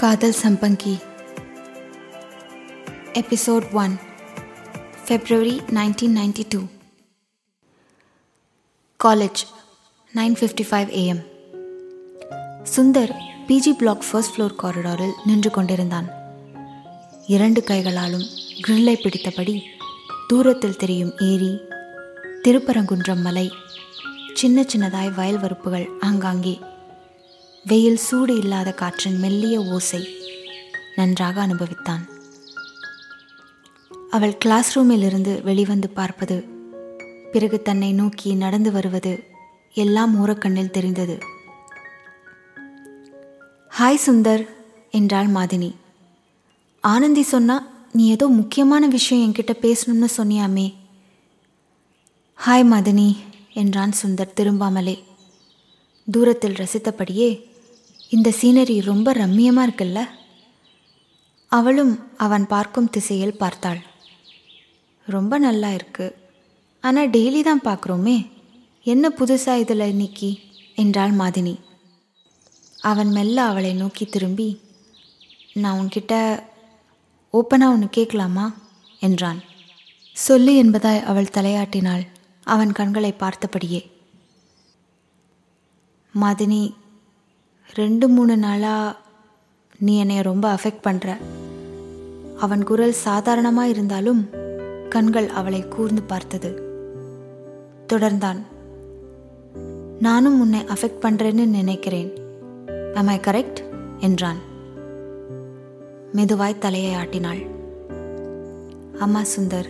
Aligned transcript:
காதல் 0.00 0.34
சம்பங்கி. 0.42 0.94
Episode 3.12 3.66
one 3.72 3.98
February 5.06 5.54
nineteen 5.70 6.14
ninety 6.16 6.44
two 6.48 6.60
college 9.04 9.40
nine 10.14 10.36
fifty 10.40 10.64
five 10.70 10.90
AM 11.02 11.22
Sundar 12.76 13.12
PG 13.48 13.72
block 13.72 14.04
first 14.10 14.34
floor 14.34 14.58
காரிடாரில் 14.62 15.16
நின்று 15.24 15.50
கொண்டிருந்தான். 15.50 16.08
இரண்டு 17.26 17.64
கைகளாலும் 17.64 18.26
கிரில்லை 18.66 18.96
பிடித்தபடி 19.00 19.62
தூரத்தில் 20.28 20.76
தெரியும் 20.76 21.14
ஏரி 21.16 21.60
திருப்பரங்குன்றம் 22.44 23.20
மலை 23.20 23.52
சின்ன 24.32 24.62
சின்னதாய் 24.62 25.14
வயல் 25.14 25.40
வரப்புகள் 25.40 25.88
ஆங்காங்கே 26.00 26.60
வெயில் 27.68 27.96
சூடு 27.96 28.36
இல்லாத 28.36 28.72
காற்றின் 28.72 29.18
மெல்லிய 29.18 29.64
ஓசை 29.64 30.08
நன்றாக 30.94 31.46
அனுபவித்தான். 31.46 32.08
அவள் 34.10 34.38
கிளாஸ் 34.38 34.78
ரூமிலிருந்து 34.78 35.42
வெளிவந்து 35.42 35.88
பார்ப்பது 35.88 36.44
பிறகு 37.32 37.62
தன்னை 37.62 37.92
நோக்கி 37.92 38.34
நடந்து 38.34 38.72
வருவது 38.72 39.24
எல்லாம் 39.72 40.26
ஓரக்கண்ணில் 40.26 40.70
தெரிந்தது. 40.70 41.18
ஹாய் 43.78 44.04
சுந்தர் 44.06 44.48
என்றாள் 44.90 45.26
மாதினி. 45.26 45.74
ஆனந்தி 46.80 47.22
சொன்னா 47.22 47.66
நீ 47.92 48.08
ஏதோ 48.08 48.26
முக்கியமான 48.26 48.86
விஷயம் 48.86 49.32
என்கிட்ட 49.32 49.56
பேசணும்னு 49.60 50.08
சொன்னியாமே. 50.16 50.74
ஹாய் 52.46 52.66
மதினி 52.72 53.16
என்றான் 53.54 53.92
சுந்தர் 54.02 54.36
திரும்பாமலே. 54.36 55.04
தூரத்தில் 56.10 56.52
ரசித்தபடியே 56.52 57.54
இந்த 58.12 58.34
சீனரி 58.40 58.82
ரொம்ப 58.82 59.12
ரம்மியமாக 59.12 59.66
இருக்குல்ல? 59.68 60.00
அவளும் 61.52 61.92
அவன் 62.16 62.46
பார்க்கும் 62.46 62.90
திசையில் 62.90 63.36
பார்த்தாள். 63.36 63.80
ரொம்ப 65.06 65.38
நல்லா 65.38 65.72
இருக்கு. 65.72 66.06
ஆனால் 66.80 67.10
டெய்லி 67.10 67.40
தான் 67.42 67.60
பார்க்குறோமே. 67.60 68.30
என்ன 68.86 69.08
புதுசாக 69.08 69.58
இதில் 69.58 69.88
இன்னைக்கு 69.88 70.38
என்றாள் 70.74 71.12
மாதினி. 71.12 71.54
அவன் 72.82 73.10
மெல்ல 73.10 73.42
அவளை 73.42 73.72
நோக்கி 73.72 74.06
திரும்பி 74.06 74.60
நான் 75.52 75.78
உன்கிட்ட 75.78 76.14
ஓப்பனாக 77.34 77.74
ஒன்று 77.74 77.88
கேட்கலாமா? 77.90 78.46
என்றான். 79.00 79.40
சொல்லு 80.16 80.64
என்பதாய் 80.64 81.02
அவள் 81.02 81.34
தலையாட்டினாள். 81.34 82.04
அவன் 82.46 82.72
கண்களை 82.72 83.14
பார்த்தபடியே 83.18 83.80
மதினி 86.14 86.62
ரெண்டு 87.74 88.08
மூணு 88.08 88.36
நாளாக 88.36 88.96
நீ 89.78 89.98
என்னை 89.98 90.20
ரொம்ப 90.20 90.54
அஃபெக்ட் 90.54 90.86
பண்ணுற 90.86 91.16
அவன் 92.36 92.64
குரல் 92.64 92.92
சாதாரணமாக 92.92 93.68
இருந்தாலும் 93.68 94.28
கண்கள் 94.88 95.28
அவளை 95.28 95.68
கூர்ந்து 95.68 96.02
பார்த்தது. 96.02 96.62
தொடர்ந்தான். 97.92 98.42
நானும் 100.00 100.40
உன்னை 100.40 100.60
அஃபெக்ட் 100.60 101.02
பண்ணுறேன்னு 101.02 101.46
நினைக்கிறேன். 101.46 102.12
Am 102.68 103.08
ஐ 103.08 103.18
கரெக்ட் 103.18 103.56
என்றான். 103.98 104.36
மெதுவாய் 106.12 106.58
தலையை 106.58 106.94
ஆட்டினாள். 106.94 107.38
அம்மா 108.98 109.22
சுந்தர் 109.36 109.68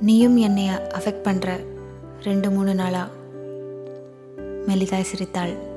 நீயும் 0.00 0.36
என்னை 0.36 0.68
அஃபெக்ட் 0.68 1.24
பண்ணுற 1.24 1.64
ரெண்டு 2.22 2.50
மூணு 2.50 2.74
நாளா? 2.74 3.08
மெலிதாய் 4.66 5.02
சிரித்தாள். 5.02 5.73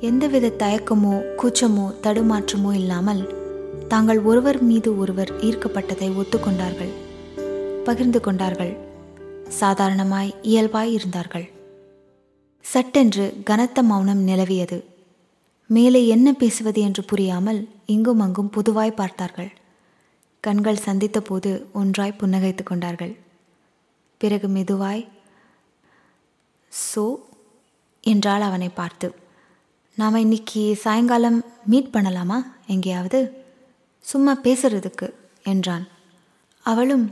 எந்தவித 0.00 0.52
தயக்கமோ 0.58 1.14
கூச்சமோ 1.36 1.86
தடுமாற்றமோ 2.02 2.74
இல்லாமல் 2.74 3.22
தாங்கள் 3.88 4.20
ஒருவர் 4.20 4.62
மீது 4.62 4.98
ஒருவர் 4.98 5.32
ஈர்க்கப்பட்டதை 5.36 6.08
ஒத்துக்கொண்டார்கள் 6.16 6.92
பகிர்ந்து 7.84 8.20
கொண்டார்கள் 8.20 8.72
சாதாரணமாய் 9.60 10.34
இயல்பாய் 10.42 10.92
இருந்தார்கள். 10.92 11.46
சட்டென்று 12.64 13.34
கனத்த 13.44 13.82
மௌனம் 13.82 14.28
நிலவியது. 14.28 14.84
மேலே 15.66 16.06
என்ன 16.06 16.32
பேசுவது 16.32 16.80
என்று 16.80 17.04
புரியாமல் 17.04 17.68
இங்கும் 17.86 18.20
அங்கும் 18.20 18.50
பொதுவாய் 18.50 18.90
பார்த்தார்கள். 18.90 19.50
கண்கள் 20.40 20.76
சந்தித்த 20.76 21.20
போது 21.20 21.66
ஒன்றாய் 21.72 22.18
புன்னகைத்து 22.18 22.62
கொண்டார்கள். 22.62 23.16
பிறகு 24.18 24.48
மெதுவாய் 24.48 25.08
சோ? 26.72 27.16
என்றாள் 28.04 28.40
அவனை 28.40 28.68
பார்த்து. 28.68 29.14
நாம் 30.00 30.14
இன்னைக்கு 30.14 30.76
சாயங்காலம் 30.76 31.44
மீட் 31.66 31.88
பண்ணலாமா? 31.92 32.36
எங்கேயாவது? 32.66 33.18
சும்மா 34.00 34.32
பேசுறதுக்கு 34.42 35.06
என்றான். 35.42 35.88
அவளும் 36.64 37.04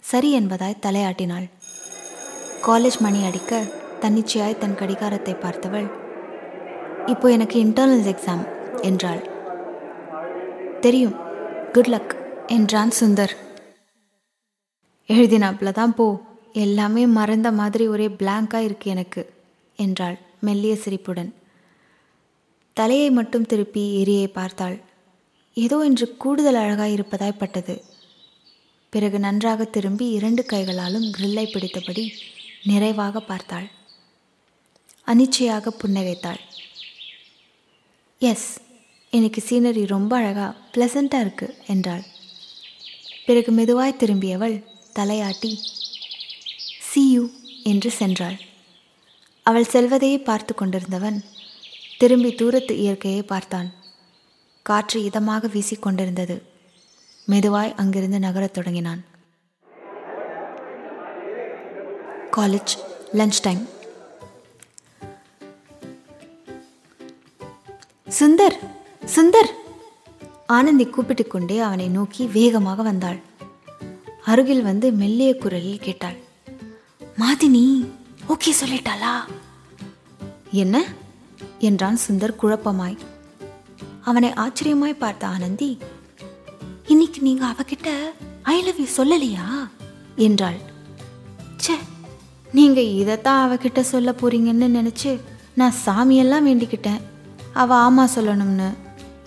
சரி 0.00 0.40
என்பதாய் 0.40 0.82
தலையாட்டினாள். 0.82 1.46
காலேஜ் 2.62 2.98
மணி 2.98 3.24
அடிக்க 3.24 3.62
தன்னிச்சையாய் 4.00 4.58
தன் 4.58 4.74
கடிகாரத்தை 4.74 5.34
பார்த்தவள் 5.34 5.88
இப்போ 7.06 7.30
எனக்கு 7.30 7.64
இன்டர்னல்ஸ் 7.64 8.10
எக்ஸாம் 8.12 8.44
என்றாள். 8.80 9.22
தெரியும். 10.80 11.16
குட் 11.72 11.86
லக் 11.86 12.14
என்றான் 12.46 12.92
சுந்தர். 13.00 13.34
எழுதினாப்புல 15.08 15.72
தான் 15.72 15.94
போ. 15.94 16.20
எல்லாமே 16.52 17.06
மறந்த 17.06 17.52
மாதிரி 17.52 17.86
ஒரே 17.88 18.08
பிளாங்காக 18.08 18.64
இருக்கு 18.68 18.90
எனக்கு 18.90 19.24
என்றாள் 19.76 20.18
மெல்லிய 20.40 20.76
சிரிப்புடன். 20.76 21.34
தலையை 22.76 23.10
மட்டும் 23.10 23.48
திருப்பி 23.50 23.82
எரியை 24.00 24.26
பார்த்தாள். 24.28 24.76
ஏதோ 25.56 25.76
என்று 25.80 26.06
கூடுதல் 26.16 26.58
அழகாய் 26.62 26.94
இருப்பதாய் 26.96 27.38
பட்டது. 27.38 27.74
பிறகு 28.92 29.18
நன்றாக 29.18 29.64
திரும்பி 29.64 30.06
இரண்டு 30.08 30.42
கைகளாலும் 30.44 31.06
கிரில்லை 31.16 31.46
பிடித்தபடி 31.50 32.04
நிறைவாக 32.62 33.20
பார்த்தாள். 33.20 33.66
அனிச்சையாக 35.06 35.72
புன்னகைத்தாள். 35.80 36.40
எஸ் 38.22 38.48
எனக்கு 39.12 39.40
சீனரி 39.48 39.82
ரொம்ப 39.86 40.12
அழகாக 40.16 40.52
ப்ளசண்ட்டாக 40.74 41.24
இருக்கு 41.24 41.48
என்றாள். 41.66 42.04
பிறகு 43.26 43.50
மெதுவாய் 43.52 43.98
திரும்பியவள் 44.00 44.56
தலையாட்டி 44.98 45.52
சி 46.88 47.02
யூ 47.12 47.24
என்று 47.62 47.90
சென்றாள். 47.98 48.36
அவள் 49.46 49.72
செல்வதையே 49.72 50.18
பார்த்து 50.28 50.52
கொண்டிருந்தவன் 50.54 51.18
திரும்பி 51.98 52.34
தூரத்து 52.34 52.78
இயற்கையை 52.78 53.22
பார்த்தான். 53.22 53.68
காற்று 54.62 55.00
இதமாக 55.00 55.48
வீசிக்கொண்டிருந்தது. 55.54 56.42
மெதுவாய் 57.26 57.74
அங்கிருந்து 57.74 58.18
நகரத் 58.18 58.52
தொடங்கினான். 58.52 59.04
College 62.36 62.72
lunch 63.12 63.40
time. 63.42 63.62
Sundar 68.18 68.58
Sundar! 69.14 69.50
Anandhi 70.46 70.86
கூப்பிட்டு 70.86 71.26
கொண்டே 71.26 71.58
அவனை 71.58 71.88
நோக்கி 71.88 72.26
வேகமாக 72.26 72.82
வந்தாள். 72.82 73.18
அருகில் 74.24 74.62
வந்து 74.62 74.92
மெல்லிய 74.92 75.36
குரலில் 75.36 75.80
கேட்டாள். 75.80 76.18
மாதினி 77.18 77.64
ஓகே 78.28 78.52
சொல்லிட்டாளா? 78.60 79.14
என்ன? 80.50 80.84
என்றான் 81.68 81.98
சுந்தர் 82.06 82.40
குழப்பமாய். 82.42 82.96
அவனை 84.00 84.30
ஆச்சரியமாய் 84.36 85.02
பார்த்த 85.02 85.22
ஆனந்தி 85.26 85.70
இன்னைக்கு 86.86 87.20
நீங்க 87.20 87.44
அவகிட்ட 87.46 87.88
ஐ 88.42 88.56
லவ் 88.62 88.80
யூ 88.80 88.88
சொல்லலையா? 88.96 89.46
என்றாள். 90.16 90.58
ச்சே 91.62 91.76
நீங்க 92.52 92.80
இதைத்தான் 92.80 93.40
அவகிட்ட 93.44 93.80
சொல்ல 93.92 94.10
போறீங்கன்னு 94.10 94.68
நினைச்சு 94.78 95.12
நான் 95.54 95.80
சாமியெல்லாம் 95.86 96.46
வேண்டிக்கிட்டேன். 96.48 97.02
அவ 97.52 97.70
ஆமா 97.86 98.04
சொல்லணும்னு 98.16 98.68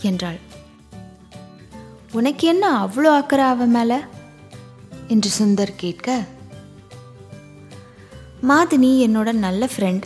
என்றாள். 0.01 0.39
உனக்கு 2.11 2.47
என்ன 2.47 2.65
அவ்வளோ 2.83 3.11
அக்கறை 3.15 3.45
அவ 3.45 3.65
மேல? 3.65 3.93
என்று 5.07 5.29
சுந்தர் 5.39 5.73
கேட்க 5.75 6.07
மாதினி 8.47 8.91
என்னோட 9.05 9.29
நல்ல 9.45 9.63
ஃப்ரெண்ட் 9.73 10.05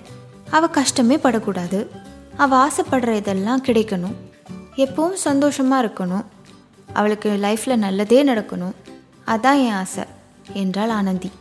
அவ 0.50 0.68
கஷ்டமே 0.68 1.18
படக்கூடாது. 1.18 1.79
அவள் 2.41 2.59
ஆசைப்படுற 2.65 3.12
இதெல்லாம் 3.19 3.65
கிடைக்கணும். 3.68 4.15
எப்பவும் 4.83 5.19
சந்தோஷமாக 5.27 5.83
இருக்கணும். 5.83 6.25
அவளுக்கு 6.97 7.30
லைஃப்பில் 7.45 7.83
நல்லதே 7.85 8.19
நடக்கணும். 8.31 8.75
அதான் 9.33 9.62
என் 9.65 9.77
ஆசை 9.81 10.06
என்றாள் 10.62 10.94
ஆனந்தி. 11.00 11.31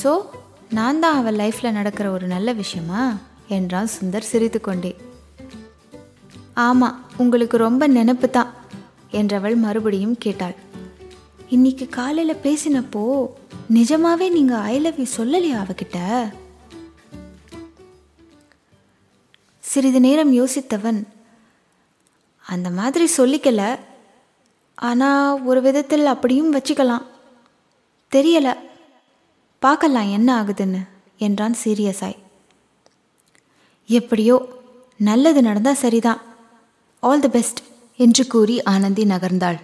ஸோ 0.00 0.10
நான் 0.78 1.00
தான் 1.02 1.18
அவள் 1.20 1.38
லைஃப்பில் 1.42 1.76
நடக்கிற 1.78 2.06
ஒரு 2.16 2.26
நல்ல 2.26 2.52
விஷயமா? 2.62 3.02
என்றான் 3.56 3.94
சுந்தர் 3.96 4.30
சிரித்து 4.30 4.60
கொண்டே 4.60 4.90
ஆமாம் 6.66 6.96
உங்களுக்கு 7.22 7.56
ரொம்ப 7.66 7.82
நினப்பு 7.88 8.28
தான் 8.30 8.50
என்றவள் 9.18 9.56
மறுபடியும் 9.64 10.16
கேட்டாள். 10.24 10.56
இன்னைக்கு 11.56 11.86
காலையில் 11.98 12.42
பேசினப்போ 12.46 13.02
நிஜமாவே 13.76 14.26
நீங்கள் 14.36 14.64
ஐ 14.72 14.76
லவ் 14.84 15.00
யூ 15.02 15.06
சொல்லலையா 15.16 15.58
அவகிட்ட? 15.64 15.98
சிறிது 19.70 20.00
நேரம் 20.00 20.32
யோசித்தவன் 20.32 21.00
அந்த 22.46 22.68
மாதிரி 22.70 23.06
சொல்லிக்கல. 23.16 23.62
ஆனால் 24.78 25.42
ஒரு 25.42 25.60
விதத்தில் 25.62 26.06
அப்படியும் 26.06 26.54
வச்சுக்கலாம். 26.54 27.06
தெரியல. 28.12 28.48
பார்க்கலாம் 29.62 30.10
என்ன 30.10 30.28
ஆகுதுன்னு 30.42 30.80
என்றான் 31.18 31.56
சீரியஸாய் 31.64 32.18
எப்படியோ 33.88 34.36
நல்லது 35.00 35.42
நடந்தால் 35.42 35.82
சரிதான். 35.84 36.20
ஆல் 37.02 37.20
தி 37.20 37.28
பெஸ்ட் 37.28 37.60
என்று 38.00 38.26
கூறி 38.26 38.56
ஆனந்தி 38.62 39.04
நகர்ந்தாள். 39.04 39.58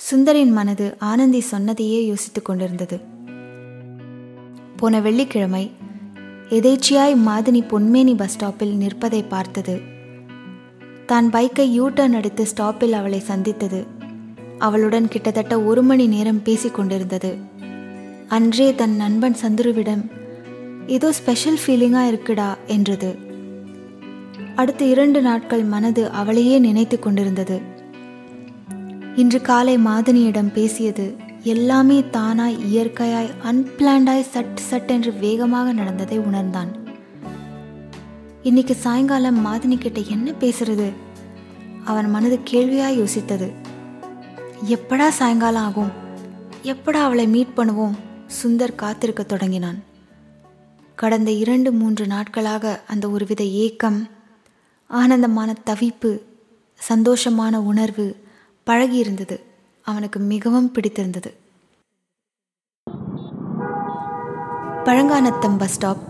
சுந்தரின் 0.00 0.52
மனது 0.52 0.86
ஆனந்தி 1.10 1.40
சொன்னதையே 1.52 2.00
யோசித்துக் 2.06 2.44
கொண்டிருந்தது. 2.44 2.98
போன 4.76 5.00
வெள்ளிக்கிழமை 5.00 5.64
எதேச்சியாய் 6.50 7.14
மாதினி 7.26 7.60
பொன்மேனி 7.70 8.14
பஸ் 8.16 8.34
ஸ்டாப்பில் 8.34 8.74
நிற்பதை 8.76 9.22
பார்த்தது. 9.22 9.80
தான் 11.06 11.30
பைக்கை 11.30 11.64
யூ 11.68 11.90
டர்ன் 11.90 12.12
அடித்து 12.12 12.46
ஸ்டாப்பில் 12.56 12.92
அவளை 12.92 13.20
சந்தித்தது. 13.20 13.86
அவளுடன் 14.58 15.08
கிட்டத்தட்ட 15.08 15.60
ஒரு 15.60 15.82
மணி 15.82 16.06
நேரம் 16.06 16.40
பேசிக்கொண்டிருந்தது 16.44 17.36
அன்றே 18.28 18.74
தன் 18.74 18.96
நண்பன் 18.96 19.36
சந்துருவிடம் 19.42 20.04
ஏதோ 20.86 21.12
ஸ்பெஷல் 21.12 21.58
ஃபீலிங்காக 21.66 22.10
இருக்குடா 22.12 22.54
என்றது. 22.66 23.18
அடுத்த 24.54 24.84
இரண்டு 24.84 25.22
நாட்கள் 25.22 25.64
மனது 25.64 26.10
அவளையே 26.10 26.58
நினைத்து 26.58 26.98
கொண்டிருந்தது. 26.98 27.60
இன்று 29.16 29.40
காலை 29.40 29.76
மாதினியிடம் 29.76 30.52
பேசியது 30.52 31.16
எல்லாமே 31.46 32.00
தானாய் 32.00 32.56
இயற்கையாய் 32.74 33.30
அன்பிளான்டாய் 33.44 34.20
சட் 34.20 34.56
சட் 34.56 34.90
என்று 34.90 35.12
வேகமாக 35.12 35.72
நடந்ததை 35.72 36.18
உணர்ந்தான். 36.18 36.76
இன்னைக்கு 38.42 38.74
சாயங்காலம் 38.74 39.46
மாதினி 39.46 39.78
கிட்ட 39.78 40.00
என்ன 40.00 40.30
பேசுறது? 40.30 40.92
அவன் 41.84 42.10
மனது 42.10 42.40
கேள்வியாய் 42.50 43.06
யோசித்தது. 43.06 43.52
எப்படா 44.68 45.08
சாயங்காலம் 45.08 45.62
ஆகும்? 45.62 45.90
எப்படா 46.62 47.00
அவளை 47.00 47.26
மீட் 47.26 47.52
பண்ணுவோம்? 47.56 47.94
சுந்தர் 48.42 48.74
காத்திருக்க 48.74 49.22
தொடங்கினான். 49.22 49.82
கடந்த 50.94 51.30
இரண்டு 51.30 51.72
மூன்று 51.72 52.06
நாட்களாக 52.06 52.82
அந்த 52.86 53.10
ஒருவித 53.10 53.44
ஏக்கம் 53.44 54.08
ஆனந்தமான 54.86 55.54
தவிப்பு 55.66 56.20
சந்தோஷமான 56.88 57.56
உணர்வு 57.56 58.16
பழகியிருந்தது. 58.66 59.45
அவனுக்கு 59.90 60.18
மிகவும் 60.32 60.70
பிடித்திருந்தது. 60.72 61.30
Palanganatham 64.86 65.58
bus 65.58 65.74
stop 65.76 66.02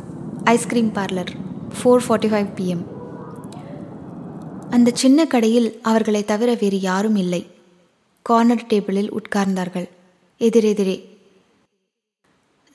ice cream 0.44 0.90
parlour 0.98 1.32
four 1.76 2.04
forty 2.06 2.28
five 2.32 2.50
PM 2.58 2.84
அந்த 4.70 4.90
சின்ன 4.94 5.26
கடையில் 5.26 5.68
அவர்களை 5.82 6.24
தவிர 6.24 6.50
வேறு 6.60 6.78
யாரும் 6.80 7.16
இல்லை. 7.16 7.42
கார்னர் 8.26 8.64
டேபிளில் 8.70 9.10
உட்கார்ந்தார்கள். 9.18 9.88
எதிரெதிரே. 10.40 10.96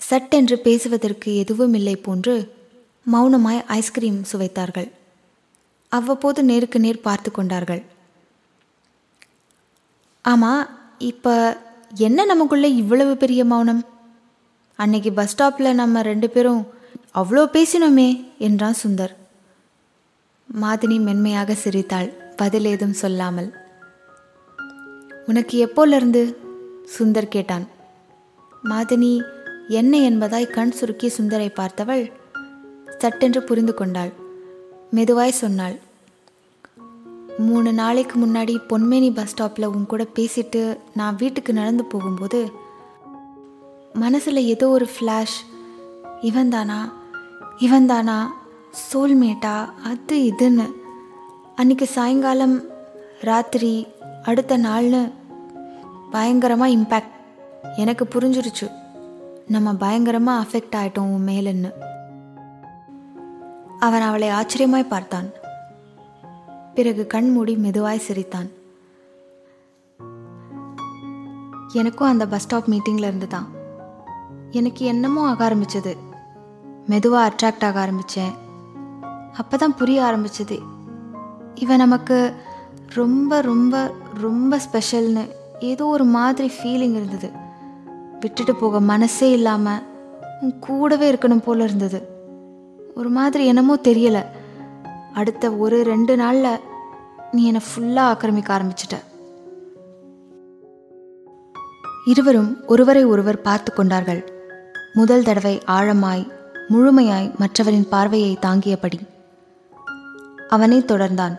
சட்டென்று 0.01 0.57
பேசுவதற்கு 0.67 1.29
எதுவும் 1.37 1.73
இல்லை 1.73 1.95
போன்று 1.95 2.35
மௌனமாய் 3.13 3.63
ஐஸ்கிரீம் 3.79 4.19
சுவைத்தார்கள். 4.31 4.89
அவ்வப்போது 5.91 6.43
நேருக்கு 6.43 6.79
நேர் 6.79 7.05
பார்த்து 7.07 7.31
கொண்டார்கள். 7.31 7.83
ஆமாம் 10.25 10.63
இப்போ 11.01 11.57
என்ன 11.95 12.25
நமக்குள்ளே 12.25 12.75
இவ்வளவு 12.75 13.17
பெரிய 13.17 13.45
மௌனம்? 13.45 13.85
அன்னைக்கு 14.75 15.11
பஸ் 15.11 15.33
ஸ்டாப்பில் 15.33 15.73
நம்ம 15.73 16.01
ரெண்டு 16.01 16.29
பேரும் 16.29 16.61
அவ்வளோ 17.15 17.43
பேசினோமே 17.53 18.25
என்றான் 18.37 18.79
சுந்தர். 18.83 19.13
மாதினி 20.61 20.99
மென்மையாக 20.99 21.53
சிரித்தாள் 21.53 22.09
பதில் 22.35 22.65
ஏதும் 22.65 22.93
சொல்லாமல். 22.93 23.49
உனக்கு 25.25 25.55
எப்போலேருந்து? 25.65 26.23
சுந்தர் 26.99 27.27
கேட்டான். 27.27 27.67
மாதினி 28.69 29.11
என்ன 29.67 29.97
என்பதாய் 29.97 30.49
கண் 30.49 30.71
சுருக்கி 30.71 31.07
சுந்தரை 31.07 31.49
பார்த்தவள்? 31.55 32.11
சட்டென்று 32.97 33.43
புரிந்து 33.43 33.73
கொண்டாள். 33.73 34.11
மெதுவாய் 34.91 35.39
சொன்னாள். 35.43 35.79
மூணு 37.41 37.73
நாளைக்கு 37.73 38.15
முன்னாடி 38.19 38.53
பொன்மேனி 38.69 39.13
பஸ் 39.13 39.33
ஸ்டாப்பில் 39.33 39.65
உன் 39.65 39.85
கூட 39.85 40.03
பேசிட்டு 40.15 40.77
நான் 40.93 41.15
வீட்டுக்கு 41.15 41.53
நடந்து 41.53 41.83
போகும்போது 41.85 42.51
மனசில் 43.93 44.47
ஏதோ 44.53 44.67
ஒரு 44.69 44.87
ஃப்ளாஷ் 44.95 45.37
இவன் 46.21 46.49
தானா 46.49 46.93
இவன் 47.57 47.85
தானா 47.85 48.17
சோல்மேட்டா 48.81 49.55
அது 49.83 50.17
இதுன்னு. 50.31 50.67
அன்னைக்கு 51.55 51.85
சாயங்காலம் 51.87 52.55
ராத்திரி 53.19 53.87
அடுத்த 54.23 54.57
நாள்னு 54.57 55.01
பயங்கரமாக 56.11 56.71
இம்பேக்ட் 56.71 57.17
எனக்கு 57.75 58.07
புரிஞ்சிருச்சு. 58.13 58.67
நம்ம 59.47 59.73
பயங்கரமாக 59.73 60.43
அஃபெக்ட் 60.43 60.77
ஆகிட்டோம் 60.81 61.27
மேலன்னு. 61.29 61.71
அவன் 63.79 64.01
அவளை 64.01 64.29
ஆச்சரியமாய் 64.29 64.91
பார்த்தான். 64.93 65.29
பிறகு 66.75 67.03
கண்மூடி 67.07 67.53
மெதுவாய் 67.55 68.05
சிரித்தான். 68.05 68.49
எனக்கும் 71.79 72.07
அந்த 72.07 72.25
பஸ் 72.27 72.43
ஸ்டாப் 72.45 72.69
மீட்டிங்கில் 72.69 73.07
இருந்து 73.09 73.27
தான் 73.27 73.47
எனக்கு 74.51 74.85
என்னமோ 74.85 75.21
ஆக 75.29 75.41
ஆரம்பிச்சது. 75.49 75.93
மெதுவாக 76.87 77.27
அட்ராக்ட் 77.29 77.65
ஆக 77.67 77.79
ஆரம்பித்தேன் 77.79 78.33
அப்போ 79.33 79.57
தான் 79.57 79.77
புரிய 79.81 79.99
ஆரம்பிச்சது. 80.09 80.57
இவன் 81.55 81.83
நமக்கு 81.85 82.17
ரொம்ப 82.93 83.41
ரொம்ப 83.41 83.75
ரொம்ப 84.25 84.59
ஸ்பெஷல்னு 84.65 85.23
ஏதோ 85.71 85.85
ஒரு 85.85 86.05
மாதிரி 86.17 86.47
ஃபீலிங் 86.57 86.97
இருந்தது. 86.99 87.29
விட்டுட்டு 88.19 88.55
போக 88.55 88.79
மனசே 88.91 89.29
இல்லாமல் 89.31 89.83
கூடவே 90.59 91.07
இருக்கணும் 91.13 91.45
போல 91.45 91.63
இருந்தது. 91.63 91.99
ஒரு 92.95 93.09
மாதிரி 93.09 93.43
என்னமோ 93.45 93.75
தெரியலை. 93.87 94.23
அடுத்த 95.13 95.51
ஒரு 95.51 95.83
ரெண்டு 95.83 96.15
நாளில் 96.15 96.59
நீ 97.31 97.43
என்னை 97.45 97.61
ஃபுல்லாக 97.61 98.05
ஆக்கிரமிக்க 98.05 98.53
ஆரம்பிச்சிட்ட. 98.57 98.95
இருவரும் 102.05 102.63
ஒருவரை 102.67 103.05
ஒருவர் 103.05 103.41
பார்த்து 103.41 103.73
கொண்டார்கள். 103.73 104.31
முதல் 104.93 105.23
தடவை 105.23 105.61
ஆழமாய் 105.67 106.31
முழுமையாய் 106.69 107.35
மற்றவரின் 107.35 107.89
பார்வையை 107.89 108.37
தாங்கியபடி. 108.41 108.99
அவனை 110.49 110.81
தொடர்ந்தான். 110.81 111.35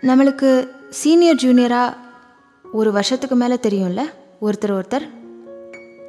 நம்மளுக்கு 0.00 0.68
சீனியர் 0.90 1.40
ஜூனியரா 1.42 1.94
ஒரு 2.72 2.92
வருஷத்துக்கு 2.92 3.36
மேலே 3.36 3.54
தெரியும்ல? 3.54 4.00
ஒருத்தர் 4.40 4.82
ஒருத்தர்? 4.82 5.10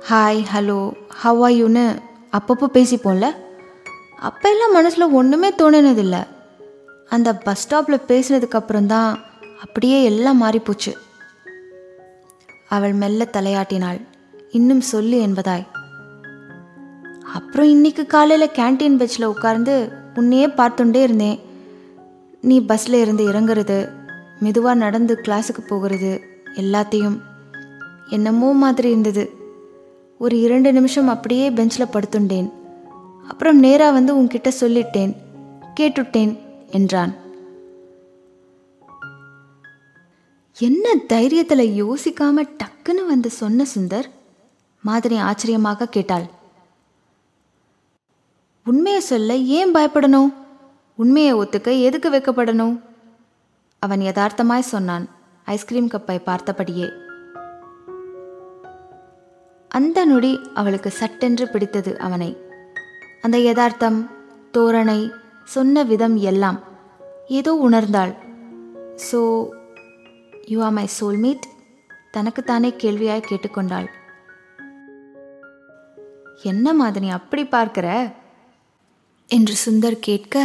ஹாய் 0.10 0.46
ஹலோ 0.56 0.94
ஹவ் 1.08 1.44
ஆர் 1.44 1.52
யூன்னு 1.52 2.00
அப்பப்போ 2.38 2.66
பேசிப்போம்ல? 2.74 3.36
அப்போ 4.22 4.50
எல்லாம் 4.50 4.72
மனசில் 4.72 5.14
ஒன்றுமே 5.20 5.50
தோணினதில்லை. 5.50 6.28
அந்த 7.10 7.36
பஸ் 7.36 7.62
ஸ்டாப்பில் 7.64 8.06
பேசினதுக்கப்புறம் 8.08 8.86
தான் 8.86 9.20
அப்படியே 9.62 10.04
எல்லாம் 10.04 10.42
மாறிப்போச்சு. 10.44 10.92
அவள் 12.68 12.94
மெல்ல 12.94 13.28
தலையாட்டினாள். 13.32 14.00
இன்னும் 14.52 14.82
சொல்லு 14.82 15.18
என்பதாய். 15.28 15.66
அப்புறம் 17.34 17.68
இன்னைக்கு 17.68 18.06
காலையில் 18.06 18.56
கேன்டீன் 18.60 18.98
பெஞ்சில் 18.98 19.26
உட்கார்ந்து 19.26 19.92
உன்னையே 20.16 20.48
பார்த்துட்டே 20.48 21.02
இருந்தேன். 21.02 21.40
நீ 22.42 22.60
பஸ்ஸில் 22.60 22.94
இருந்து 22.94 23.24
இறங்குறது 23.32 23.90
மெதுவாக 24.40 24.76
நடந்து 24.76 25.14
கிளாஸுக்கு 25.26 25.62
போகிறது 25.68 26.22
எல்லாத்தையும். 26.56 27.20
என்னமோ 28.10 28.54
மாதிரி 28.54 28.90
இருந்தது. 28.90 29.24
ஒரு 30.18 30.40
இரண்டு 30.40 30.74
நிமிஷம் 30.74 31.08
அப்படியே 31.08 31.50
பெஞ்சில் 31.50 31.94
படுத்துண்டேன். 31.94 32.50
அப்புறம் 33.32 33.60
நேராக 33.60 33.92
வந்து 33.92 34.16
உன்கிட்ட 34.16 34.52
சொல்லிட்டேன் 34.60 35.16
கேட்டுட்டேன் 35.80 36.40
என்றான். 36.70 37.14
என்ன 40.60 40.96
தைரியத்தில் 41.10 41.84
யோசிக்காம 41.84 42.50
டக்குன்னு 42.58 43.06
வந்து 43.08 43.30
சொன்ன 43.30 43.66
சுந்தர்? 43.76 44.04
மாதிரி 44.82 45.16
ஆச்சரியமாக 45.16 45.88
கேட்டாள். 45.88 46.26
உண்மையை 48.66 49.02
சொல்ல 49.02 49.36
ஏன் 49.36 49.74
பயப்படணும்? 49.74 50.34
உண்மையை 50.96 51.34
ஒத்துக்க 51.34 51.82
எதுக்கு 51.82 52.12
வைக்கப்படணும்? 52.12 52.80
அவன் 53.80 54.00
யதார்த்தமாய் 54.00 54.70
சொன்னான் 54.74 55.10
ஐஸ்கிரீம் 55.46 55.90
கப்பை 55.90 56.22
பார்த்தபடியே. 56.26 56.90
அந்த 59.68 60.06
நொடி 60.06 60.40
அவளுக்கு 60.54 60.90
சட்டென்று 60.92 61.48
பிடித்தது 61.48 62.00
அவனை. 62.00 62.50
அந்த 63.24 63.38
யதார்த்தம் 63.38 64.00
தோரணை 64.56 65.00
சொன்ன 65.54 65.84
விதம் 65.84 66.16
எல்லாம் 66.32 66.60
ஏதோ 67.40 67.52
உணர்ந்தாள். 67.68 68.14
So 69.08 69.20
you 70.52 70.58
are 70.68 70.76
my 70.78 70.86
soulmate 71.00 71.46
தனக்குத்தானே 72.16 72.70
கேள்வியாய் 72.84 73.28
கேட்டுக்கொண்டாள். 73.28 73.88
என்ன 76.52 76.74
மாதிரி 76.74 77.08
அப்படி 77.18 77.44
பார்க்கிற? 77.46 77.88
என்று 79.30 79.54
சுந்தர் 79.66 79.98
கேட்க 80.08 80.36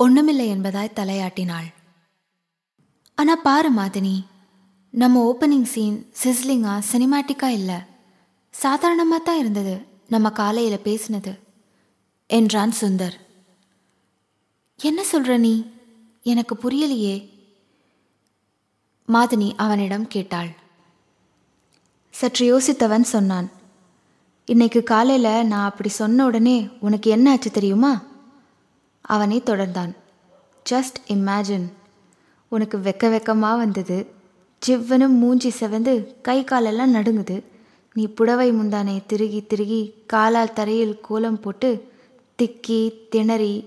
ஒண்ணுமில்லை 0.00 0.46
என்பதாய் 0.54 0.96
தலையாட்டினாள். 0.98 1.68
ஆனால் 3.18 3.42
பாரு 3.42 3.70
மாதினி 3.78 4.16
நம்ம 4.94 5.22
ஓப்பனிங் 5.30 5.68
சீன் 5.72 5.98
சிஸ்லிங்காக 6.22 6.86
சினிமாட்டிக்காக 6.90 7.58
இல்லை. 7.60 7.78
சாதாரணமாக 8.54 9.22
தான் 9.22 9.40
இருந்தது 9.42 9.74
நம்ம 10.14 10.30
காலையில் 10.40 10.84
பேசினது. 10.88 11.32
என்றான் 12.26 12.72
சுந்தர். 12.80 13.12
என்ன 14.82 15.04
சொல்ற 15.12 15.38
நீ? 15.38 15.64
எனக்கு 16.22 16.54
புரியலையே. 16.54 17.28
மாதினி 19.08 19.52
அவனிடம் 19.56 20.06
கேட்டாள். 20.06 20.48
சற்று 22.10 22.58
யோசித்தவன் 22.58 23.00
சொன்னான். 23.00 23.50
இன்னைக்கு 24.46 24.82
காலையில் 24.82 25.46
நான் 25.46 25.64
அப்படி 25.64 25.88
சொன்ன 25.88 26.24
உடனே 26.24 26.68
உனக்கு 26.80 27.10
என்ன 27.10 27.30
ஆச்சு 27.30 27.50
தெரியுமா? 27.50 28.02
அவனை 29.00 29.40
தொடர்ந்தான். 29.40 29.94
ஜஸ்ட் 30.70 31.00
இமேஜின் 31.08 31.72
உனக்கு 32.48 32.78
வெக்க 32.78 33.12
வெக்கமாக 33.12 33.56
வந்தது. 33.56 34.06
ஜிவ்வனும் 34.66 35.18
மூஞ்சி 35.18 35.52
செவந்து 35.60 36.20
கை 36.20 36.44
காலெல்லாம் 36.44 36.94
நடுங்குது. 36.94 37.44
நீ 37.92 38.06
புடவை 38.06 38.52
முந்தானை 38.52 39.06
திருகி 39.06 39.46
திருகி 39.46 39.94
காலால் 40.06 40.52
தரையில் 40.52 41.00
கோலம் 41.00 41.40
போட்டு 41.40 41.92
திக்கி 42.42 42.92
திணறி 43.08 43.64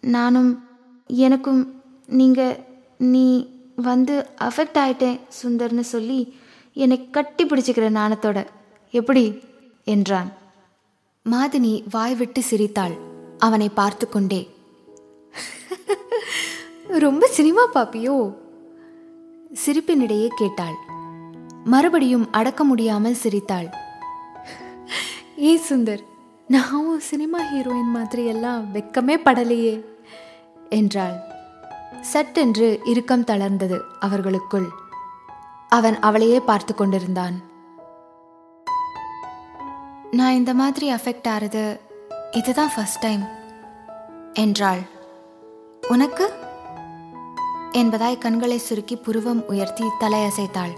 நானும் 0.00 0.68
எனக்கும் 1.06 1.82
நீங்கள் 2.06 2.64
நீ 2.98 3.46
வந்து 3.76 4.28
அஃபெக்ட் 4.40 4.78
ஆயிட்டேன் 4.78 5.20
சுந்தர்னு 5.42 5.80
சொல்லி 5.80 6.36
என்னை 6.74 7.10
கட்டி 7.10 7.44
பிடிச்சிக்கிற 7.44 7.88
நாணத்தோட. 7.90 8.46
எப்படி? 8.90 9.38
என்றான். 9.84 10.32
மாதினி 11.30 11.82
வாய் 11.90 12.14
விட்டு 12.14 12.42
சிரித்தாள். 12.42 12.94
அவனை 13.38 13.68
பார்த்து 13.68 14.08
கொண்டே. 14.08 14.48
ரொம்ப 16.88 17.26
சினிமா 17.26 17.68
பாப்பியோ? 17.74 18.34
சிரிப்பினிடையே 19.66 20.28
கேட்டாள். 20.36 20.74
மறுபடியும் 21.64 22.32
அடக்க 22.32 22.64
முடியாமல் 22.64 23.14
சிரித்தாள். 23.14 23.68
ஏ 25.38 25.60
சுந்தர் 25.68 26.04
நான் 26.46 27.00
சினிமா 27.00 27.38
ஹீரோயின் 27.38 27.92
மாதிரி 27.92 28.26
எல்லாம் 28.26 28.74
வெக்கமே 28.74 29.16
படலையே 29.24 29.84
என்றாள். 30.68 31.16
சட்டென்று 32.00 32.80
இறுக்கம் 32.84 33.24
தளர்ந்தது 33.24 33.80
அவர்களுக்குள். 34.00 34.68
அவன் 35.68 35.98
அவளையே 35.98 36.40
பார்த்து 36.40 36.74
கொண்டிருந்தான். 36.74 37.40
நான் 40.10 40.32
இந்த 40.32 40.54
மாதிரி 40.54 40.92
அஃபெக்ட் 40.92 41.28
ஆறது 41.28 41.80
இதுதான் 42.30 42.70
ஃபர்ஸ்ட் 42.76 43.00
டைம் 43.00 43.22
என்றாள். 44.32 44.80
உனக்கு? 45.88 46.32
என்பதாய் 47.72 48.18
கண்களை 48.18 48.58
சுருக்கி 48.58 48.96
புருவம் 48.96 49.46
உயர்த்தி 49.46 49.84
தலையசைத்தாள். 50.00 50.74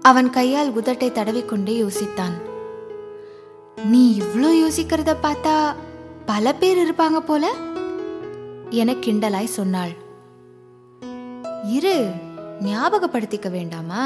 அவன் 0.00 0.30
கையால் 0.30 0.74
உதட்டை 0.74 1.10
தடவிக்கொண்டே 1.10 1.86
யோசித்தான். 1.86 2.49
நீ 3.84 4.16
இவ்ளோ 4.16 4.48
யோசிக்கிறத 4.52 5.16
பார்த்தா 5.22 5.54
பல 6.26 6.52
பேர் 6.52 6.78
இருப்பாங்க 6.78 7.18
போல? 7.18 7.44
என 8.70 8.92
கிண்டலாய் 8.94 9.44
சொன்னாள். 9.44 9.92
இரு 11.68 11.94
ஞாபகப்படுத்திக்க 12.60 13.50
வேண்டாமா? 13.50 14.04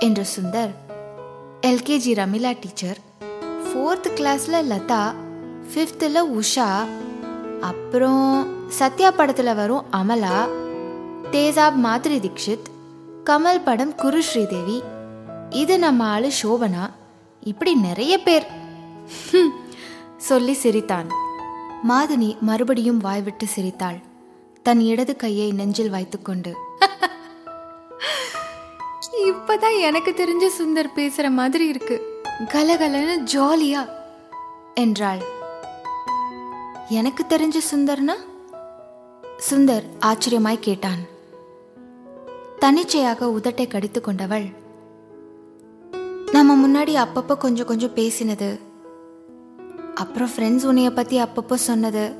என்று 0.00 0.24
Sundar 0.36 0.72
LKG 1.62 2.14
Ramila 2.14 2.52
teacher 2.52 3.00
fourth 3.64 4.08
கிளாஸ்ல 4.18 4.62
லதா 4.62 5.02
ஃபிஃப்த்தில் 5.72 6.20
உஷா 6.36 6.68
அப்புறம் 7.60 8.24
சத்யா 8.68 9.10
படத்தில் 9.10 9.54
வரும் 9.54 9.84
அமலா 9.90 10.36
தேசாப் 11.30 11.76
மாத்ரி 11.84 12.20
தீக்ஷித் 12.20 12.68
கமல் 13.24 13.64
படம் 13.64 13.94
குரு 13.94 14.22
ஸ்ரீதேவி 14.22 14.78
இது 15.50 15.78
நம்ம 15.78 16.04
ஆளு 16.04 16.30
சோபனா 16.42 16.84
இப்படி 17.40 17.74
நிறைய 17.74 18.18
பேர். 18.18 18.46
சொல்லி 20.16 20.52
சிரித்தான். 20.52 21.06
மாதினி 21.88 22.38
மறுபடியும் 22.38 22.98
வாய்விட்டு 22.98 23.46
சிரித்தாள். 23.46 23.98
தன் 24.62 24.80
இடது 24.80 25.16
கையை 25.16 25.52
நெஞ்சில் 25.52 25.90
வைத்துக்கொண்டு. 25.90 26.54
இப்பதான் 29.24 29.80
எனக்கு 29.80 30.10
தெரிஞ்ச 30.10 30.62
சுந்தர் 30.62 30.88
பேசுற 30.96 31.30
மாதிரி 31.30 31.66
இருக்கு. 31.66 32.22
கலகலன்னு 32.38 33.24
ஜாலியா 33.34 33.88
என்றாள். 34.74 35.22
எனக்கு 36.88 37.24
தெரிஞ்ச 37.28 37.54
சுந்தர்னா? 37.74 38.14
சுந்தர் 39.50 39.84
ஆச்சரியமாய் 40.00 40.58
கேட்டான். 40.58 40.98
தன்னிச்சையாக 42.58 43.26
உதட்டை 43.26 43.68
கடித்து 43.68 44.00
கொண்டவள் 44.00 44.59
நம்ம 46.40 46.54
முன்னாடி 46.60 46.86
அப்பப்போ 46.86 47.36
கொஞ்சம் 47.36 47.66
கொஞ்சம் 47.66 47.94
பேசினது. 47.94 48.60
அப்புறம் 49.94 50.28
ஃப்ரெண்ட்ஸ் 50.28 50.66
உன்னைய 50.70 50.90
பற்றி 50.90 51.22
அப்பப்போ 51.22 51.54
சொன்னது. 51.54 52.14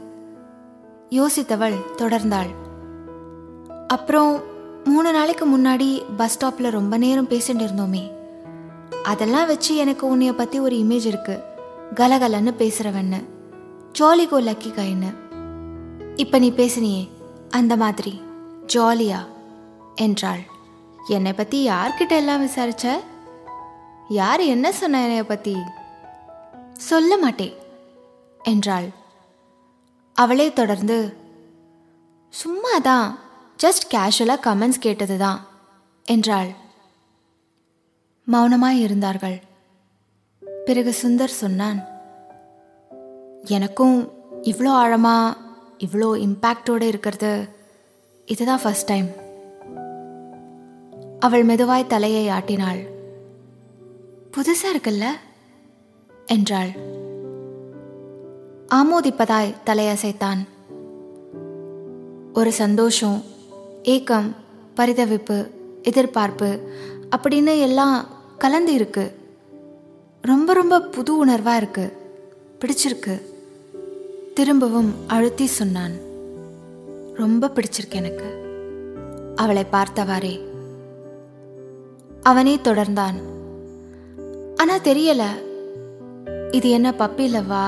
யோசித்தவள் 1.11 1.77
தொடர்ந்தாள். 1.97 2.51
அப்புறம் 3.87 4.41
மூணு 4.85 5.13
நாளைக்கு 5.13 5.59
முன்னாடி 5.59 6.03
பஸ் 6.17 6.37
ஸ்டாப்பில் 6.37 6.71
ரொம்ப 6.71 6.97
நேரம் 6.97 7.29
பேசிட்டு 7.29 7.65
இருந்தோமே. 7.67 8.13
அதெல்லாம் 9.03 9.47
வச்சு 9.47 9.77
எனக்கு 9.77 10.17
உன்னைய 10.17 10.33
பற்றி 10.33 10.59
ஒரு 10.59 10.77
இமேஜ் 10.77 11.07
இருக்கு. 11.07 11.43
கலகலன்னு 11.95 12.55
பேசுறவன்னு. 12.59 13.25
ஜாலிகோ 13.93 14.41
லக்கி 14.41 14.73
கைன்னு. 14.73 15.15
இப்போ 16.17 16.39
நீ 16.39 16.51
பேசினியே 16.51 17.09
அந்த 17.51 17.77
மாதிரி. 17.77 18.23
ஜாலியா 18.67 19.19
என்றாள். 19.95 20.45
என்னை 21.09 21.33
பற்றி 21.33 21.69
யார்கிட்ட 21.69 22.09
எல்லாம் 22.09 22.47
விசாரிச்ச? 22.47 22.89
யார் 24.11 24.41
என்ன 24.41 24.73
சொன்ன 24.73 25.03
என்னைய 25.03 25.25
பத்தி? 25.25 25.57
சொல்ல 26.75 27.19
மாட்டேன் 27.19 27.55
என்றாள். 28.41 28.89
அவளே 30.15 30.53
தொடர்ந்து 30.53 31.15
சும்மா 32.29 32.79
தான் 32.79 33.19
ஜஸ்ட் 33.65 33.87
கேஷுவலாக 33.95 34.45
கமெண்ட்ஸ் 34.47 34.79
கேட்டது 34.79 35.19
தான் 35.19 35.41
என்றாள். 36.05 36.51
மௌனமாய் 38.33 38.81
இருந்தார்கள். 38.81 39.43
பிறகு 40.65 40.95
சுந்தர் 41.03 41.39
சொன்னான் 41.43 41.81
எனக்கும் 43.45 44.13
இவ்வளோ 44.43 44.71
ஆழமாக 44.73 45.37
இவ்வளோ 45.79 46.09
இம்பேக்டோடு 46.27 46.83
இருக்கிறது 46.83 47.49
இதுதான் 48.27 48.63
ஃபர்ஸ்ட் 48.63 48.87
டைம் 48.87 49.09
அவள் 51.19 51.45
மெதுவாய் 51.45 51.87
தலையை 51.87 52.29
ஆட்டினாள். 52.29 52.90
புதுசா 54.37 54.77
இருக்குல்ல? 54.77 55.05
என்றாள். 56.27 56.71
ஆமோதிப்பதாய் 58.75 59.55
தலையசைத்தான். 59.67 60.39
ஒரு 62.35 62.53
சந்தோஷம் 62.53 63.23
ஏக்கம் 63.83 64.35
பரிதவிப்பு 64.77 65.51
எதிர்பார்ப்பு 65.83 66.61
அப்படின்னு 67.17 67.61
எல்லாம் 67.61 68.07
கலந்து 68.39 68.73
இருக்கு. 68.73 69.19
ரொம்ப 70.23 70.53
ரொம்ப 70.53 70.81
புது 70.81 71.27
உணர்வா 71.27 71.57
இருக்கு. 71.57 71.93
பிடிச்சிருக்கு. 72.61 73.23
திரும்பவும் 74.35 74.95
அழுத்தி 75.07 75.47
சொன்னான். 75.47 75.93
ரொம்ப 77.15 77.51
பிடிச்சிருக்கு 77.55 77.91
எனக்கு. 77.91 78.49
அவளை 79.37 79.67
பார்த்தவாறே. 79.73 80.41
அவனே 82.23 82.57
தொடர்ந்தான். 82.57 83.30
ஆனா 84.61 84.77
தெரியல. 84.77 85.23
இது 86.51 86.71
என்ன 86.71 86.91
பப்பி 86.91 87.29
லவ்வா 87.29 87.67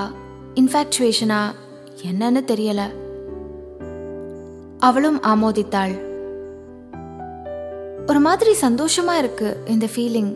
இன்ஃபாக்சுவேஷனா 0.54 1.40
என்னன்னு 2.02 2.40
தெரியல. 2.46 2.80
அவளும் 4.78 5.20
ஆமோதித்தாள். 5.20 5.94
ஒரு 8.06 8.20
மாதிரி 8.20 8.54
சந்தோஷமா 8.60 9.18
இருக்கு 9.18 9.56
இந்த 9.66 9.86
ஃபீலிங் 9.96 10.34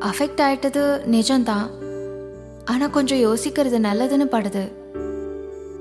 அஃபெக்ட் 0.00 0.40
ஆயிட்டது 0.40 1.00
நிஜம்தான். 1.10 1.68
ஆனா 2.64 2.86
கொஞ்சம் 2.86 3.18
யோசிக்கிறது 3.18 3.86
நல்லதுன்னு 3.88 4.26
படுது. 4.30 4.72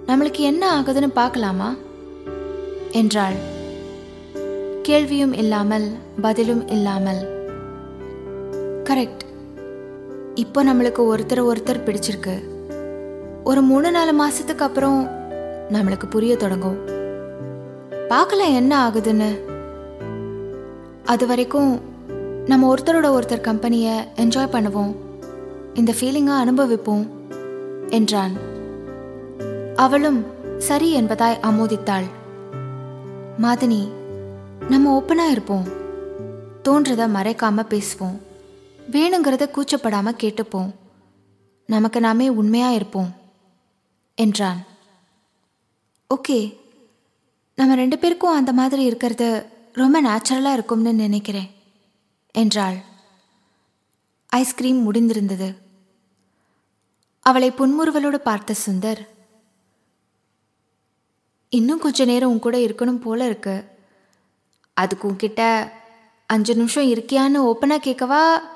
நம்மளுக்கு 0.08 0.40
என்ன 0.40 0.82
ஆகுதுன்னு 0.82 1.08
பார்க்கலாமா? 1.08 1.76
என்றாள். 2.92 3.36
கேள்வியும் 4.82 5.34
இல்லாமல் 5.34 5.92
பதிலும் 6.22 6.68
இல்லாமல். 6.68 7.22
கரெக்ட் 8.84 9.23
இப்போ 10.36 10.64
நம்மளுக்கு 10.64 11.02
ஒருத்தர் 11.14 11.52
ஒருத்தர் 11.52 11.84
பிடிச்சிருக்கு. 11.84 12.44
ஒரு 13.44 13.62
மூணு 13.62 13.92
நாலு 13.92 14.28
மாசத்துக்கு 14.28 14.58
அப்புறம் 14.58 15.10
நம்மளுக்கு 15.72 16.10
புரிய 16.10 16.38
தொடங்கும். 16.38 16.78
பார்க்கலாம் 18.08 18.54
என்ன 18.54 18.90
ஆகுதுன்னு. 18.90 19.40
அது 21.06 21.28
வரைக்கும் 21.28 21.82
நம்ம 22.46 22.74
ஒருத்தரோட 22.76 23.20
ஒருத்தர் 23.20 23.42
கம்பெனியை 23.42 24.00
என்ஜாய் 24.16 24.54
பண்ணுவோம். 24.56 24.96
இந்த 25.74 25.94
ஃபீலிங்கை 26.00 26.40
அனுபவிப்போம் 26.46 27.08
என்றான். 27.90 28.32
அவளும் 29.76 30.26
சரி 30.58 31.02
என்பதாய் 31.02 31.38
ஆமோதித்தாள். 31.42 32.06
மாதினி 33.42 33.90
நம்ம 34.70 35.02
ஓப்பனாக 35.02 35.32
இருப்போம். 35.32 35.68
தோன்றதை 36.64 37.08
மறைக்காம 37.16 37.66
பேசுவோம். 37.70 38.18
வேணுங்கிறத 38.92 39.50
கூச்சப்படாம 39.50 40.14
கேட்டுப்போம். 40.24 40.74
நமக்கு 41.66 42.00
நாமே 42.00 42.30
உண்மையா 42.30 42.70
இருப்போம் 42.70 43.14
என்றான். 44.16 44.66
ஓகே. 46.16 46.58
நம்ம 47.56 47.76
ரெண்டு 47.76 48.00
பேருக்கும் 48.00 48.36
அந்த 48.36 48.54
மாதிரி 48.54 48.84
இருக்கிறது 48.84 49.46
ரொம்ப 49.74 50.02
நேச்சுரலாக 50.02 50.54
இருக்கும்னு 50.54 50.94
நினைக்கிறேன் 50.94 51.52
என்றாள். 52.32 52.76
ஐஸ்கிரீம் 54.28 54.94
முடிந்திருந்தது. 54.94 55.56
அவளை 57.20 57.52
புன்முறுவலோடு 57.52 58.16
பார்த்த 58.16 58.54
சுந்தர் 58.66 59.08
இன்னும் 61.50 61.80
கொஞ்ச 61.80 62.06
நேரம் 62.06 62.30
உன் 62.30 62.40
கூட 62.40 62.58
இருக்கணும் 62.58 63.02
போல 63.02 63.26
இருக்கு. 63.26 63.66
அதுக்கு 64.74 65.12
உன்கிட்ட 65.12 65.72
அஞ்சு 66.28 66.56
நிமிஷம் 66.56 66.88
இருக்கியான்னு 66.88 67.54
ஓப்பனாக 67.54 67.78
கேட்கவா 67.78 68.52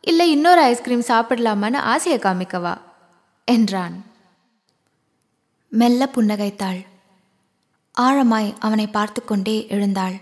இல்லை 0.00 0.30
இன்னொரு 0.30 0.60
ஐஸ்கிரீம் 0.60 1.00
சாப்பிடலாமான்னு 1.00 1.76
ஆசையை 1.76 2.18
காமிக்கவா? 2.20 2.80
என்றான். 3.44 4.04
மெல்ல 5.68 6.10
புன்னகைத்தாள். 6.14 6.86
ஆழமாய் 8.00 8.54
அவனை 8.58 8.86
பார்த்து 8.86 9.24
கொண்டே 9.24 9.66
எழுந்தாள். 9.68 10.16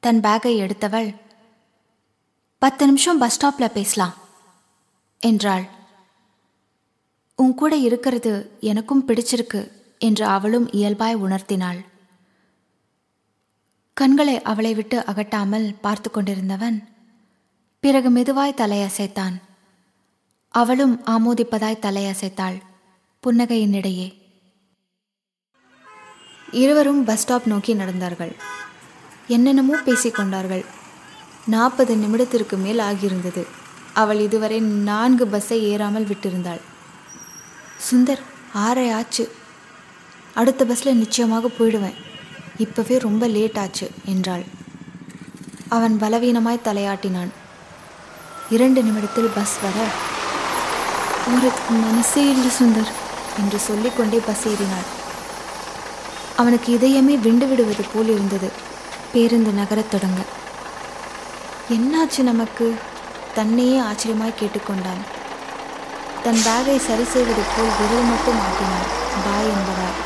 தன் 0.00 0.20
பேக்கை 0.20 0.52
எடுத்தவள் 0.60 1.14
பத்து 2.58 2.86
நிமிஷம் 2.86 3.18
பஸ் 3.18 3.36
ஸ்டாப்பில் 3.36 3.72
பேசலாம் 3.72 4.14
என்றாள். 5.20 5.66
உன் 7.36 7.54
கூட 7.54 7.76
இருக்கிறது 7.76 8.58
எனக்கும் 8.60 9.04
பிடிச்சிருக்கு 9.06 9.72
என்று 9.98 10.24
அவளும் 10.26 10.72
இயல்பாய் 10.72 11.16
உணர்த்தினாள். 11.16 11.80
கண்களை 13.92 14.42
அவளை 14.42 14.74
விட்டு 14.74 14.98
அகட்டாமல் 15.00 15.74
பார்த்து 15.80 16.10
கொண்டிருந்தவன் 16.10 16.88
பிறகு 17.80 18.10
மெதுவாய் 18.10 18.56
தலையசைத்தான். 18.56 19.34
அவளும் 20.48 21.02
ஆமோதிப்பதாய் 21.06 21.82
தலையசைத்தாள். 21.82 22.60
புன்னகையினிடையே. 23.22 24.14
இருவரும் 26.50 27.04
பஸ் 27.04 27.18
ஸ்டாப் 27.18 27.46
நோக்கி 27.46 27.74
நடந்தார்கள். 27.74 28.32
என்னென்னமோ 29.26 29.76
பேசிக்கொண்டார்கள் 29.76 30.64
நாற்பது 31.46 31.96
நிமிடத்திற்கு 31.96 32.56
மேல் 32.56 32.78
ஆகியிருந்தது. 32.78 33.46
அவள் 33.94 34.20
இதுவரை 34.20 34.60
நான்கு 34.60 35.26
பஸ்ஸை 35.26 35.76
ஏறாமல் 35.76 36.08
விட்டிருந்தாள். 36.10 36.60
சுந்தர் 37.90 38.22
ஆறை 38.54 38.92
ஆச்சு. 38.92 39.30
அடுத்த 40.34 40.64
பஸ்ஸில் 40.64 40.96
நிச்சயமாக 40.96 41.48
போயிடுவேன். 41.48 41.98
இப்போவே 42.58 42.98
ரொம்ப 42.98 43.26
லேட் 43.26 43.58
ஆச்சு 43.58 43.90
என்றாள். 44.04 44.44
அவன் 45.68 45.96
பலவீனமாய் 46.00 46.64
தலையாட்டினான். 46.64 47.32
இரண்டு 48.50 48.82
நிமிடத்தில் 48.82 49.32
பஸ் 49.34 49.56
வர 49.62 49.84
ஒரு 51.36 51.50
மனசே 51.70 52.28
இல்லை 52.28 52.50
சுந்தர் 52.60 52.90
என்று 53.38 53.58
சொல்லிக்கொண்டே 53.58 54.20
பஸ் 54.26 54.48
ஏறினாள். 54.48 54.86
அவனுக்கு 56.36 56.76
இதயமே 56.76 57.18
விண்டு 57.18 57.48
விடுவது 57.48 57.84
போல் 57.94 58.08
இருந்தது. 58.08 58.50
பேருந்து 59.12 59.50
நகரத் 59.50 59.90
தொடங்க. 59.90 60.20
என்னாச்சு 61.72 62.22
நமக்கு? 62.22 62.74
தன்னையே 63.34 63.78
ஆச்சரியமாய் 63.80 64.38
கேட்டுக்கொண்டான். 64.40 65.02
தன் 66.24 66.36
பேகை 66.36 66.78
சரி 66.78 67.04
செய்வது 67.04 67.42
போல் 67.56 67.72
விரல் 67.78 68.04
மட்டும் 68.04 68.40
மாட்டினான் 68.40 68.88
பாய் 69.24 69.50
என்பதால். 69.54 69.98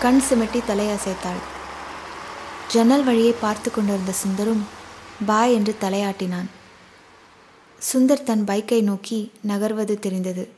கண் 0.00 0.22
சிமிட்டி 0.28 0.62
தலையசைத்தாள். 0.68 1.42
ஜன்னல் 2.68 3.04
வழியை 3.04 3.32
பார்த்து 3.32 3.70
கொண்டிருந்த 3.70 4.12
சுந்தரும் 4.12 4.62
பாய் 5.26 5.54
என்று 5.54 5.76
தலையாட்டினான். 5.80 6.56
சுந்தர் 7.78 8.22
தன் 8.22 8.44
பைக்கை 8.44 8.82
நோக்கி 8.82 9.32
நகர்வது 9.48 9.98
தெரிந்தது. 9.98 10.48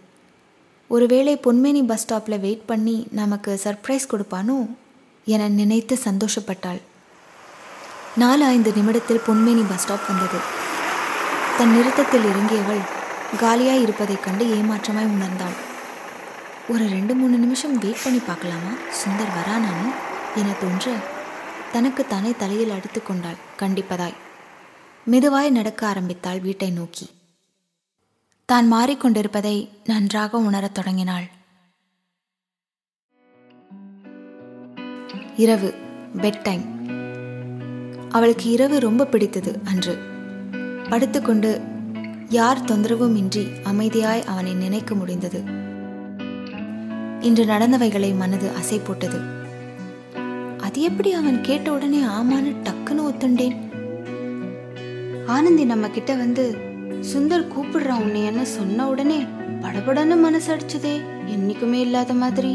ஒருவேளை 0.88 1.36
பொன்மேனி 1.36 1.86
பஸ் 1.86 2.06
ஸ்டாப்பில் 2.06 2.40
வெயிட் 2.40 2.66
பண்ணி 2.66 3.06
நமக்கு 3.10 3.60
சர்ப்ரைஸ் 3.64 4.08
கொடுப்பானோ? 4.10 4.74
என 5.24 5.48
நினைத்து 5.48 5.98
சந்தோஷப்பட்டாள். 6.04 6.80
நாலு 8.16 8.44
ஐந்து 8.44 8.72
நிமிடத்தில் 8.72 9.20
பொன்மேனி 9.26 9.64
பஸ் 9.68 9.82
ஸ்டாப் 9.82 10.06
வந்தது. 10.08 10.38
தன் 11.58 11.76
நிறுத்தத்தில் 11.76 12.24
இறங்கியவள் 12.24 12.80
காலியாய் 13.40 13.82
இருப்பதைக் 13.82 14.22
கண்டு 14.22 14.44
ஏமாற்றமாய் 14.44 15.08
உணர்ந்தாள். 15.08 15.56
ஒரு 16.68 16.88
ரெண்டு 16.88 17.14
மூணு 17.14 17.36
நிமிஷம் 17.36 17.78
வெயிட் 17.78 18.02
பண்ணி 18.04 18.18
பார்க்கலாமா? 18.18 18.70
சுந்தர் 18.70 19.38
வரானானு? 19.38 19.92
என 20.36 20.52
தோன்ற 20.60 20.92
தனக்கு 21.72 22.06
தானே 22.06 22.34
தலையில் 22.38 22.70
அடித்து 22.70 23.02
கொண்டாள். 23.02 23.34
கண்டிப்பதாய். 23.58 24.14
மெதுவாய் 25.06 25.50
நடக்க 25.50 25.86
ஆரம்பித்தாள் 25.86 26.40
வீட்டை 26.40 26.70
நோக்கி. 26.70 27.06
தான் 28.44 28.72
மாறிக்கொண்டிருப்பதை 28.72 29.68
நன்றாக 29.84 30.38
உணரத் 30.38 30.74
தொடங்கினாள். 30.74 31.26
இரவு 35.36 35.74
பெட் 36.16 36.42
டைம் 36.42 36.64
அவளுக்கு 38.08 38.50
இரவு 38.50 38.80
ரொம்ப 38.80 39.06
பிடித்தது 39.06 39.60
அன்று. 39.64 39.98
படுத்துக்கொண்டு 40.88 41.60
யார் 42.28 42.64
தொந்தரவும் 42.64 43.16
இன்றி 43.16 43.44
அமைதியாய் 43.44 44.24
அவனை 44.24 44.54
நினைக்க 44.54 44.94
முடிந்தது. 44.94 45.42
இன்று 47.20 47.44
நடந்தவைகளை 47.44 48.16
மனது 48.16 48.50
அசை 48.50 48.84
போட்டது 48.84 49.20
அது 50.56 50.80
எப்படி 50.80 51.12
அவன் 51.12 51.42
கேட்ட 51.42 51.72
உடனே 51.72 52.02
ஆமான்னு 52.02 52.54
டக்குன்னு 52.64 53.08
ஒத்துண்டேன்? 53.10 53.69
ஆனந்தி 55.34 55.64
நம்ம 55.64 55.88
கிட்ட 55.88 56.14
வந்து 56.14 56.44
சுந்தர் 57.12 57.50
கூப்பிடுறான் 57.52 58.02
உன்னையன்னு 58.04 58.42
சொன்ன 58.42 58.86
உடனே 58.88 59.18
படபடன்னு 59.62 60.16
மனசு 60.20 60.48
அடிச்சதே 60.56 60.94
என்னைக்குமே 61.26 61.78
இல்லாத 61.86 62.12
மாதிரி. 62.12 62.52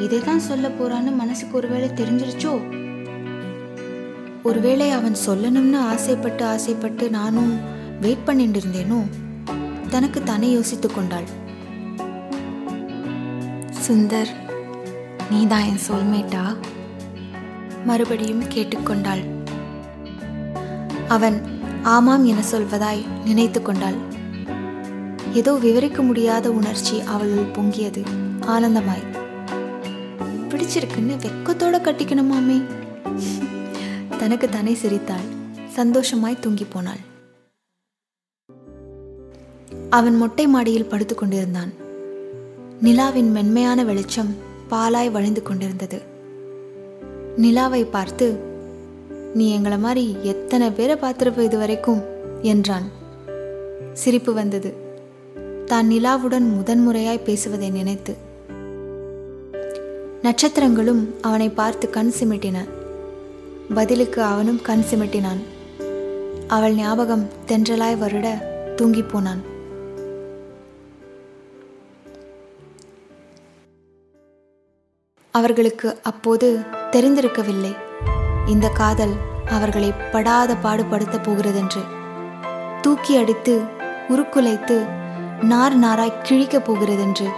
இதை 0.00 0.18
தான் 0.20 0.38
சொல்ல 0.38 0.66
போறான்னு 0.68 1.12
மனசுக்கு 1.14 1.56
ஒருவேளை 1.56 1.88
தெரிஞ்சிருச்சோ? 1.88 2.52
ஒருவேளை 4.42 4.90
அவன் 4.90 5.16
சொல்லணும்னு 5.26 5.78
ஆசைப்பட்டு 5.92 6.44
ஆசைப்பட்டு 6.44 7.10
நானும் 7.10 7.52
வெயிட் 8.00 8.24
பண்ணிட்டு 8.24 8.60
இருந்தேனோ 8.60 9.00
தனக்கு 9.90 10.22
தானே 10.22 10.50
யோசித்து 10.52 10.88
கொண்டாள். 10.90 11.28
சுந்தர் 13.86 14.32
நீதான் 15.30 15.64
என் 15.64 15.84
சோல்மேட்டா 15.88 16.44
மறுபடியும் 17.84 18.44
கேட்டுக்கொண்டாள் 18.54 19.24
அவன் 21.08 21.38
ஆமாம் 21.82 22.24
என 22.24 22.42
சொல்வதாய் 22.52 23.06
நினைத்து 23.24 23.62
கொண்டாள். 23.62 23.94
ஏதோ 25.32 25.52
விவரிக்க 25.52 26.02
முடியாத 26.02 26.50
உணர்ச்சி 26.50 27.00
அவளுள் 27.00 27.50
பொங்கியது. 27.50 28.04
ஆனந்தமாய் 28.40 29.18
பிடிச்சிருக்குன்னு 30.48 31.16
வெக்கத்தோட 31.16 31.76
கட்டிக்கணுமாமே 31.80 32.62
தனக்கு 34.18 34.48
தானே 34.48 34.74
சிரித்தாள். 34.74 35.26
சந்தோஷமாய் 35.68 36.40
தூங்கி 36.40 36.64
போனாள். 36.64 36.98
அவன் 39.90 40.16
மொட்டை 40.16 40.46
மாடியில் 40.46 40.86
படுத்துக் 40.86 41.18
கொண்டிருந்தான். 41.18 41.72
நிலாவின் 42.82 43.30
மென்மையான 43.30 43.84
வெளிச்சம் 43.84 44.36
பாலாய் 44.70 45.10
வழிந்து 45.10 45.42
கொண்டிருந்தது. 45.42 46.02
நிலாவை 47.36 47.84
பார்த்து 47.84 48.49
நீ 49.34 49.52
எங்களை 49.52 49.78
மாதிரி 49.78 50.16
எத்தனை 50.22 50.70
பேரை 50.70 50.96
பார்த்துருப்ப 50.96 51.38
இது 51.38 51.58
வரைக்கும் 51.58 52.02
என்றான். 52.42 52.90
சிரிப்பு 53.92 54.34
வந்தது. 54.34 54.74
தான் 55.66 55.90
நிலாவுடன் 55.90 56.48
முதன்முறையாய் 56.56 57.24
பேசுவதை 57.24 57.70
நினைத்து. 57.70 58.16
நட்சத்திரங்களும் 60.22 61.06
அவனை 61.20 61.48
பார்த்து 61.48 61.90
கண் 61.90 62.12
சிமிட்டின. 62.18 62.68
பதிலுக்கு 63.74 64.22
அவனும் 64.22 64.62
கண் 64.62 64.82
சிமிட்டினான். 64.90 65.40
அவள் 66.46 66.74
ஞாபகம் 66.74 67.28
தென்றலாய் 67.48 67.98
வருட 67.98 68.28
தூங்கிப் 68.76 69.10
போனான். 69.10 69.42
அவர்களுக்கு 75.30 75.98
அப்போது 76.02 76.60
தெரிந்திருக்கவில்லை. 76.90 77.76
இந்த 78.50 78.68
காதல் 78.68 79.12
அவர்களை 79.50 79.94
படாத 80.12 80.54
பாடுபடுத்தப் 80.54 81.22
போகிறதென்று. 81.22 81.80
தூக்கி 82.82 83.16
அடித்து 83.16 83.62
உருக்குலைத்து 84.08 84.86
நார் 85.40 85.74
நாராய் 85.74 86.20
கிழிக்கப் 86.22 86.64
போகிறதென்று. 86.64 87.28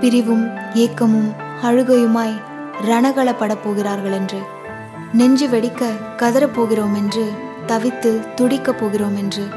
பிரிவும் 0.00 0.74
ஏக்கமும் 0.74 1.34
அழுகையுமாய் 1.62 2.42
ரணகளப்படப் 2.86 3.64
போகிறார்கள் 3.64 4.12
என்று 4.12 4.38
நெஞ்சு 5.12 5.48
வெடிக்க 5.48 5.84
கதறப்போகிறோம் 6.16 6.96
என்று 6.96 7.32
தவித்து 7.66 8.34
துடிக்கப் 8.34 8.78
போகிறோம் 8.80 9.16
என்று 9.16 9.48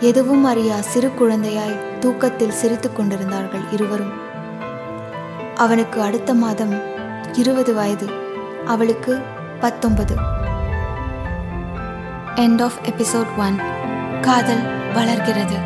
எதுவும் 0.00 0.44
அறியா 0.44 0.76
சிறு 0.80 1.08
குழந்தையாய் 1.08 1.98
தூக்கத்தில் 2.00 2.52
சிரித்துக் 2.52 2.96
கொண்டிருந்தார்கள் 2.96 3.64
இருவரும். 3.70 4.12
அவனுக்கு 5.56 6.02
அடுத்த 6.02 6.34
மாதம் 6.34 6.74
இருபது 7.32 7.74
வயது. 7.74 8.08
அவளுக்கு 8.66 9.22
பத்தொன்பது 9.60 10.14
எண்ட் 12.36 12.62
ஆஃப் 12.62 12.78
எபிசோட் 12.82 13.30
ஒன் 13.38 13.56
காதல் 14.20 14.64
வளர்கிறது 14.92 15.58